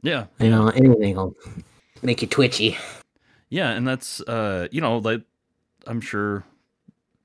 Yeah. 0.01 0.25
You 0.39 0.49
know, 0.49 0.67
anything 0.69 1.15
will 1.15 1.35
make 2.01 2.21
you 2.21 2.27
twitchy. 2.27 2.77
Yeah, 3.49 3.69
and 3.71 3.87
that's 3.87 4.19
uh, 4.21 4.67
you 4.71 4.81
know, 4.81 4.97
like 4.97 5.21
I'm 5.87 6.01
sure 6.01 6.43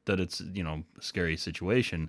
that 0.06 0.20
it's 0.20 0.40
you 0.40 0.62
know 0.62 0.82
a 0.98 1.02
scary 1.02 1.36
situation. 1.36 2.08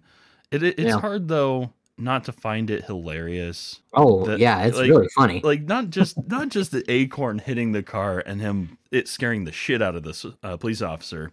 It, 0.51 0.63
it 0.63 0.79
it's 0.79 0.89
Yeah. 0.89 0.99
hard 0.99 1.27
though 1.27 1.73
not 1.97 2.23
to 2.25 2.31
find 2.31 2.69
it 2.69 2.85
hilarious. 2.85 3.81
Oh 3.93 4.25
That- 4.25 4.39
yeah, 4.39 4.63
it's 4.65 4.77
like- 4.77 4.89
really 4.89 5.09
funny. 5.15 5.41
Like 5.43 5.63
not 5.63 5.89
just 5.89 6.17
not 6.29 6.47
just 6.49 6.71
the 6.71 6.83
acorn 6.89 7.39
hitting 7.39 7.71
the 7.73 7.83
car 7.83 8.19
and 8.25 8.39
him 8.39 8.77
it 8.91 9.07
scaring 9.09 9.43
the 9.43 9.51
shit 9.51 9.81
out 9.81 9.95
of 9.95 10.03
this 10.03 10.25
uh, 10.43 10.55
police 10.57 10.81
officer, 10.81 11.31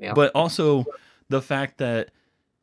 Yeah. 0.00 0.14
but 0.14 0.32
also 0.34 0.84
the 1.28 1.42
fact 1.42 1.78
that 1.78 2.10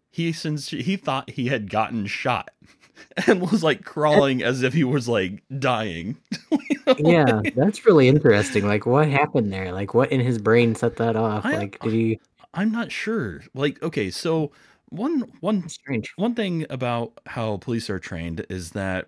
he 0.10 0.32
since 0.34 0.70
he 0.70 0.98
thought 0.98 1.30
he 1.30 1.48
had 1.48 1.70
gotten 1.70 2.08
shot 2.08 2.50
and 3.28 3.42
was 3.42 3.64
like 3.64 3.86
crawling 3.86 4.42
as 4.42 4.64
if 4.64 4.74
he 4.74 4.84
was 4.84 5.08
like 5.08 5.44
dying. 5.60 6.18
yeah, 6.98 7.42
that's 7.56 7.86
really 7.86 8.08
interesting. 8.08 8.66
Like, 8.66 8.86
what 8.86 9.08
happened 9.08 9.54
there? 9.54 9.72
Like, 9.72 9.94
what 9.94 10.12
in 10.12 10.20
his 10.20 10.40
brain 10.40 10.74
set 10.76 10.96
that 10.98 11.16
off? 11.16 11.46
I- 11.46 11.58
like, 11.58 11.80
did 11.80 11.94
he? 11.94 12.20
I'm 12.54 12.72
not 12.72 12.92
sure. 12.92 13.44
Like 13.54 13.82
okay, 13.84 14.10
so 14.10 14.52
one 14.90 15.32
one 15.42 15.70
Strange. 15.70 16.12
One 16.16 16.34
thing 16.34 16.66
about 16.70 17.20
how 17.28 17.58
police 17.58 17.90
are 17.90 18.00
trained 18.00 18.46
is 18.50 18.72
that 18.72 19.08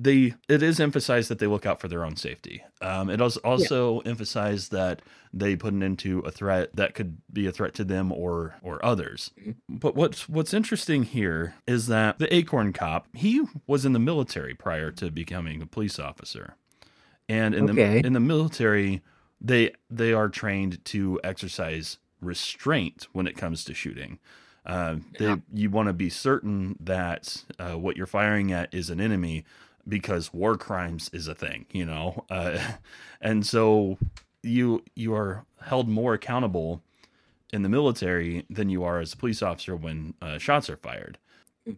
they 0.00 0.34
it 0.48 0.62
is 0.62 0.78
emphasized 0.78 1.28
that 1.28 1.40
they 1.40 1.46
look 1.48 1.66
out 1.66 1.80
for 1.80 1.88
their 1.88 2.04
own 2.04 2.14
safety. 2.16 2.62
Um, 2.80 3.10
it 3.10 3.20
is 3.20 3.36
also 3.38 3.98
emphasized 4.00 4.70
that 4.70 5.02
they 5.34 5.56
put 5.56 5.72
an 5.74 5.82
end 5.82 5.98
to 6.00 6.20
a 6.20 6.30
threat 6.30 6.74
that 6.76 6.94
could 6.94 7.18
be 7.32 7.46
a 7.46 7.52
threat 7.52 7.74
to 7.74 7.84
them 7.84 8.12
or 8.12 8.54
or 8.62 8.84
others. 8.84 9.32
But 9.68 9.96
what's 9.96 10.28
what's 10.28 10.54
interesting 10.54 11.02
here 11.02 11.54
is 11.66 11.88
that 11.88 12.18
the 12.20 12.32
Acorn 12.32 12.72
cop 12.72 13.08
he 13.12 13.44
was 13.66 13.84
in 13.84 13.92
the 13.92 13.98
military 13.98 14.54
prior 14.54 14.90
to 14.92 15.10
becoming 15.10 15.60
a 15.60 15.66
police 15.66 15.98
officer, 15.98 16.54
and 17.28 17.54
in 17.54 17.68
Okay. 17.70 18.00
the 18.00 18.06
in 18.06 18.12
the 18.12 18.20
military 18.20 19.02
they 19.40 19.72
they 19.90 20.12
are 20.12 20.28
trained 20.28 20.84
to 20.86 21.20
exercise 21.24 21.98
restraint 22.20 23.08
when 23.12 23.26
it 23.26 23.36
comes 23.36 23.64
to 23.64 23.74
shooting. 23.74 24.18
Uh, 24.66 24.96
they, 25.18 25.24
Yeah. 25.26 25.36
You 25.52 25.70
want 25.70 25.88
to 25.88 25.92
be 25.92 26.10
certain 26.10 26.76
that 26.80 27.44
uh, 27.58 27.78
what 27.78 27.96
you're 27.96 28.06
firing 28.06 28.52
at 28.52 28.72
is 28.74 28.90
an 28.90 29.00
enemy 29.00 29.44
because 29.88 30.32
war 30.32 30.56
crimes 30.56 31.10
is 31.12 31.28
a 31.28 31.34
thing, 31.34 31.66
you 31.72 31.84
know, 31.84 32.24
uh, 32.30 32.58
and 33.20 33.46
so 33.46 33.98
you 34.42 34.84
you 34.94 35.14
are 35.14 35.44
held 35.62 35.88
more 35.88 36.14
accountable 36.14 36.82
in 37.52 37.62
the 37.62 37.68
military 37.68 38.44
than 38.50 38.68
you 38.68 38.84
are 38.84 39.00
as 39.00 39.12
a 39.12 39.16
police 39.16 39.42
officer 39.42 39.74
when 39.74 40.14
uh, 40.20 40.38
shots 40.38 40.68
are 40.68 40.76
fired. 40.76 41.18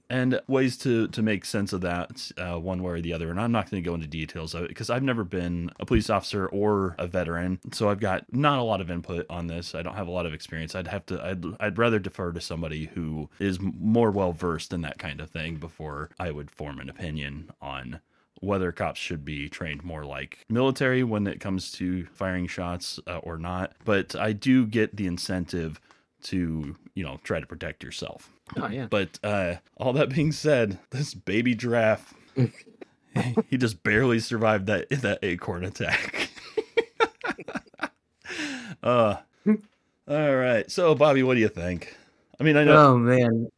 And 0.09 0.41
ways 0.47 0.77
to 0.79 1.09
to 1.09 1.23
make 1.23 1.45
sense 1.45 1.73
of 1.73 1.81
that, 1.83 2.31
uh, 2.39 2.59
one 2.59 2.83
way 2.83 2.93
or 2.93 3.01
the 3.01 3.13
other. 3.13 3.31
And 3.31 3.41
I'm 3.41 3.53
not 3.53 3.71
going 3.71 3.83
to 3.83 3.89
go 3.89 3.95
into 3.95 4.07
details 4.07 4.55
of 4.55 4.65
it 4.65 4.69
because 4.69 4.91
I've 4.91 5.03
never 5.03 5.25
been 5.25 5.71
a 5.81 5.87
police 5.87 6.11
officer 6.11 6.47
or 6.47 6.95
a 6.99 7.07
veteran, 7.07 7.61
so 7.73 7.89
I've 7.89 8.01
got 8.01 8.25
not 8.33 8.59
a 8.59 8.63
lot 8.63 8.81
of 8.81 8.91
input 8.91 9.27
on 9.31 9.47
this. 9.47 9.75
I 9.75 9.83
don't 9.83 9.97
have 9.97 10.09
a 10.09 10.13
lot 10.13 10.27
of 10.27 10.35
experience. 10.35 10.75
I'd 10.75 10.89
have 10.89 11.07
to. 11.07 11.25
I'd 11.25 11.45
I'd 11.61 11.79
rather 11.79 11.99
defer 11.99 12.33
to 12.33 12.41
somebody 12.41 12.87
who 12.87 13.29
is 13.39 13.59
more 13.61 14.11
well 14.11 14.33
versed 14.33 14.73
in 14.73 14.83
that 14.83 14.99
kind 14.99 15.21
of 15.21 15.31
thing 15.31 15.57
before 15.57 16.11
I 16.19 16.31
would 16.31 16.51
form 16.51 16.79
an 16.81 16.89
opinion 16.89 17.51
on 17.61 18.01
whether 18.41 18.73
cops 18.73 18.99
should 18.99 19.25
be 19.25 19.49
trained 19.49 19.85
more 19.85 20.05
like 20.05 20.45
military 20.49 21.05
when 21.05 21.27
it 21.27 21.41
comes 21.41 21.71
to 21.73 22.07
firing 22.07 22.47
shots 22.47 22.99
uh, 23.07 23.19
or 23.19 23.39
not. 23.39 23.75
But 23.85 24.17
I 24.17 24.33
do 24.33 24.67
get 24.67 24.97
the 24.97 25.07
incentive 25.07 25.81
to 26.23 26.77
you 26.95 27.05
know 27.05 27.21
try 27.23 27.41
to 27.41 27.47
protect 27.47 27.83
yourself. 27.83 28.31
Oh 28.57 28.69
yeah. 28.69 28.87
But 28.91 29.19
uh, 29.23 29.57
all 29.77 29.93
that 29.93 30.11
being 30.11 30.33
said, 30.33 30.79
this 30.91 31.15
baby 31.15 31.55
giraffe, 31.55 32.15
he 33.49 33.57
just 33.57 33.83
barely 33.83 34.19
survived 34.19 34.67
that 34.67 34.89
that 34.91 35.21
acorn 35.23 35.65
attack. 35.65 36.31
uh, 38.83 39.17
all 40.09 40.37
right. 40.37 40.71
So, 40.71 40.95
Bobby, 40.95 41.23
what 41.23 41.35
do 41.35 41.41
you 41.41 41.49
think? 41.49 41.97
I 42.39 42.45
mean, 42.45 42.57
I 42.57 42.65
know. 42.65 42.77
Oh 42.77 42.99
man, 42.99 43.51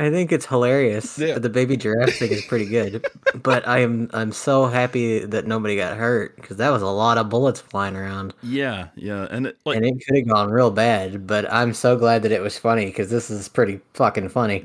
I 0.00 0.10
think 0.10 0.32
it's 0.32 0.46
hilarious. 0.46 1.18
Yeah. 1.18 1.38
The 1.38 1.50
baby 1.50 1.76
giraffe 1.76 2.14
thing 2.18 2.30
is 2.32 2.42
pretty 2.42 2.64
good, 2.64 3.04
but 3.34 3.68
I'm 3.68 4.08
I'm 4.14 4.32
so 4.32 4.66
happy 4.66 5.18
that 5.26 5.46
nobody 5.46 5.76
got 5.76 5.96
hurt 5.98 6.36
because 6.36 6.56
that 6.56 6.70
was 6.70 6.80
a 6.82 6.86
lot 6.86 7.18
of 7.18 7.28
bullets 7.28 7.60
flying 7.60 7.94
around, 7.96 8.32
Yeah, 8.42 8.88
yeah, 8.96 9.26
and 9.30 9.48
it, 9.48 9.58
like 9.66 9.76
and 9.76 9.84
it 9.84 10.02
could 10.06 10.16
have 10.16 10.26
gone 10.28 10.50
real 10.50 10.70
bad. 10.70 11.26
But 11.26 11.52
I'm 11.52 11.74
so 11.74 11.96
glad 11.96 12.22
that 12.22 12.32
it 12.32 12.40
was 12.40 12.58
funny 12.58 12.86
because 12.86 13.10
this 13.10 13.30
is 13.30 13.46
pretty 13.48 13.80
fucking 13.94 14.30
funny. 14.30 14.62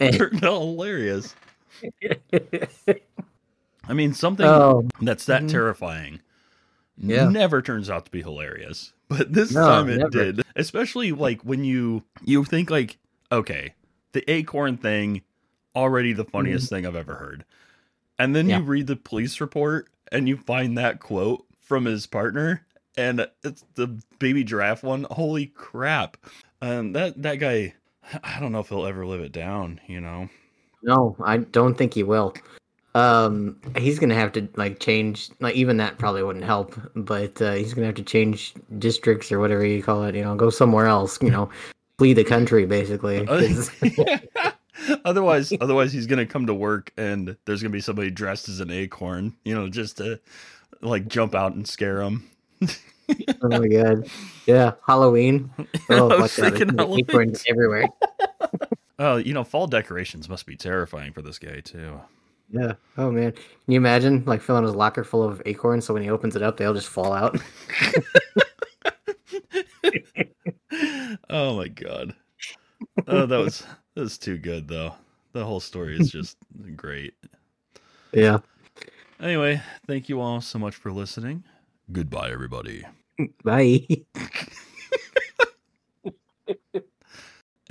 it 0.00 0.12
turned 0.16 0.42
out 0.42 0.60
hilarious. 0.60 1.34
I 3.88 3.92
mean, 3.92 4.14
something 4.14 4.46
oh 4.46 4.88
that's 5.00 5.26
that 5.26 5.42
Mhm. 5.42 5.48
terrifying 5.48 6.20
Yeah. 6.96 7.28
never 7.28 7.60
turns 7.60 7.90
out 7.90 8.04
to 8.06 8.10
be 8.10 8.22
hilarious 8.22 8.92
but 9.08 9.32
this 9.32 9.52
No, 9.52 9.66
time 9.66 9.88
it 9.88 9.96
never. 9.98 10.10
did 10.10 10.42
especially 10.56 11.10
like 11.12 11.42
when 11.42 11.64
you 11.64 12.04
you 12.24 12.44
think 12.44 12.70
like 12.70 12.98
okay 13.32 13.74
the 14.12 14.28
acorn 14.30 14.76
thing 14.76 15.22
already 15.74 16.12
the 16.12 16.24
funniest 16.24 16.68
thing 16.68 16.86
I've 16.86 16.96
ever 16.96 17.14
heard. 17.14 17.44
And 18.18 18.36
then 18.36 18.48
Yeah. 18.48 18.58
you 18.58 18.64
read 18.64 18.86
the 18.86 18.96
police 18.96 19.40
report 19.40 19.88
and 20.10 20.28
you 20.28 20.36
find 20.36 20.76
that 20.78 21.00
quote 21.00 21.44
from 21.60 21.84
his 21.86 22.06
partner 22.06 22.66
and 22.96 23.26
it's 23.42 23.64
the 23.74 23.98
baby 24.18 24.44
giraffe 24.44 24.82
one. 24.82 25.06
Holy 25.10 25.46
crap. 25.46 26.16
Um 26.60 26.92
that 26.92 27.22
that 27.22 27.36
guy 27.36 27.74
I 28.22 28.38
don't 28.40 28.52
know 28.52 28.60
if 28.60 28.68
he'll 28.68 28.86
ever 28.86 29.06
live 29.06 29.20
it 29.20 29.32
down, 29.32 29.80
you 29.86 30.00
know. 30.00 30.28
No, 30.82 31.16
I 31.24 31.38
don't 31.38 31.78
think 31.78 31.94
he 31.94 32.02
will. 32.02 32.34
Um, 32.94 33.56
he's 33.76 33.98
gonna 33.98 34.14
have 34.16 34.32
to 34.32 34.48
like 34.56 34.78
change. 34.80 35.30
Like 35.40 35.54
even 35.54 35.78
that 35.78 35.96
probably 35.98 36.22
wouldn't 36.22 36.44
help. 36.44 36.74
But 36.94 37.40
uh, 37.40 37.52
he's 37.52 37.72
gonna 37.72 37.86
have 37.86 37.94
to 37.96 38.02
change 38.02 38.52
districts 38.78 39.32
or 39.32 39.38
whatever 39.38 39.64
you 39.64 39.82
call 39.82 40.02
it. 40.04 40.14
You 40.14 40.22
know, 40.22 40.34
go 40.34 40.50
somewhere 40.50 40.86
else. 40.86 41.18
You 41.22 41.30
know, 41.30 41.48
flee 42.02 42.14
the 42.14 42.24
country 42.24 42.66
basically. 42.66 43.24
otherwise 45.04 45.52
otherwise 45.60 45.92
he's 45.92 46.08
gonna 46.08 46.26
come 46.26 46.46
to 46.46 46.54
work 46.54 46.92
and 46.96 47.36
there's 47.44 47.62
gonna 47.62 47.70
be 47.72 47.80
somebody 47.80 48.10
dressed 48.10 48.48
as 48.48 48.58
an 48.58 48.72
acorn, 48.72 49.36
you 49.44 49.54
know, 49.54 49.68
just 49.68 49.98
to 49.98 50.18
like 50.80 51.06
jump 51.06 51.32
out 51.32 51.54
and 51.54 51.68
scare 51.68 52.02
him. 52.02 52.28
oh 52.60 53.48
my 53.48 53.68
god. 53.68 54.10
Yeah, 54.46 54.72
Halloween. 54.84 55.48
Oh, 55.90 56.10
I 56.10 56.22
was 56.22 56.34
thinking 56.34 56.76
Halloween. 56.76 57.04
acorns 57.08 57.44
everywhere. 57.46 57.86
Oh, 58.98 59.16
you 59.18 59.32
know, 59.32 59.44
fall 59.44 59.68
decorations 59.68 60.28
must 60.28 60.44
be 60.44 60.56
terrifying 60.56 61.12
for 61.12 61.22
this 61.22 61.38
guy 61.38 61.60
too. 61.60 62.00
Yeah. 62.50 62.72
Oh 62.98 63.12
man. 63.12 63.30
Can 63.30 63.42
you 63.68 63.76
imagine 63.76 64.24
like 64.26 64.42
filling 64.42 64.64
his 64.64 64.74
locker 64.74 65.04
full 65.04 65.22
of 65.22 65.40
acorns 65.46 65.84
so 65.84 65.94
when 65.94 66.02
he 66.02 66.10
opens 66.10 66.34
it 66.34 66.42
up 66.42 66.56
they'll 66.56 66.74
just 66.74 66.88
fall 66.88 67.12
out? 67.12 67.38
Oh 71.30 71.56
my 71.56 71.68
god. 71.68 72.14
Oh, 73.06 73.26
that 73.26 73.38
was 73.38 73.64
that 73.94 74.02
was 74.02 74.18
too 74.18 74.38
good 74.38 74.68
though. 74.68 74.94
The 75.32 75.44
whole 75.44 75.60
story 75.60 75.96
is 75.98 76.10
just 76.10 76.36
great. 76.76 77.14
yeah. 78.12 78.38
Anyway, 79.20 79.62
thank 79.86 80.08
you 80.08 80.20
all 80.20 80.40
so 80.40 80.58
much 80.58 80.74
for 80.74 80.90
listening. 80.92 81.44
Goodbye, 81.90 82.30
everybody. 82.30 82.84
Bye. 83.44 83.86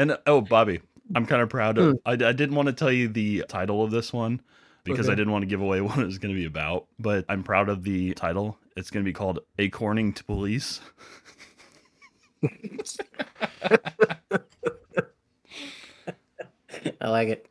And 0.02 0.18
oh, 0.26 0.42
Bobby, 0.42 0.82
I'm 1.14 1.28
kind 1.28 1.44
of 1.44 1.50
proud 1.50 1.78
of. 1.78 1.92
Hmm. 1.92 1.96
I, 2.08 2.14
I 2.14 2.32
didn't 2.32 2.56
want 2.56 2.66
to 2.68 2.74
tell 2.74 2.92
you 2.92 3.08
the 3.08 3.46
title 3.48 3.84
of 3.84 3.92
this 3.92 4.12
one 4.12 4.42
because 4.84 5.10
I 5.10 5.14
didn't 5.14 5.32
want 5.32 5.44
to 5.44 5.48
give 5.48 5.62
away 5.62 5.80
what 5.82 6.00
it 6.00 6.06
was 6.08 6.18
going 6.18 6.34
to 6.34 6.40
be 6.40 6.48
about. 6.48 6.88
But 6.98 7.24
I'm 7.30 7.44
proud 7.44 7.70
of 7.70 7.84
the 7.84 8.16
title. 8.16 8.58
It's 8.76 8.90
going 8.90 9.06
to 9.06 9.08
be 9.08 9.14
called 9.14 9.42
"Acorning 9.60 10.14
to 10.14 10.24
Police." 10.24 10.82
I 17.02 17.10
like 17.10 17.30
it. 17.30 17.48